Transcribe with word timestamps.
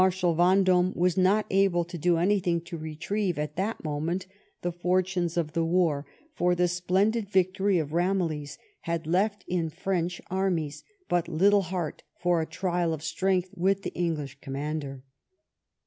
Ven 0.01 0.63
dome 0.63 0.93
was 0.95 1.15
not 1.15 1.45
able 1.51 1.85
to 1.85 1.95
do 1.95 2.17
anything 2.17 2.59
to 2.59 2.75
retrieve, 2.75 3.37
at 3.37 3.55
that 3.55 3.83
moment, 3.83 4.25
the 4.63 4.71
fortunes 4.71 5.37
of 5.37 5.53
the 5.53 5.63
war; 5.63 6.07
for 6.33 6.55
the 6.55 6.67
splendid 6.67 7.29
victory 7.29 7.77
of 7.77 7.89
Ramillies 7.93 8.57
had 8.79 9.05
left 9.05 9.45
in 9.47 9.69
French 9.69 10.19
armies 10.27 10.83
but 11.07 11.27
little 11.27 11.61
heart 11.61 12.01
for 12.19 12.41
a 12.41 12.47
trial 12.47 12.95
of 12.95 13.03
strength 13.03 13.49
with 13.55 13.83
the 13.83 13.93
English 13.93 14.39
commander. 14.41 15.03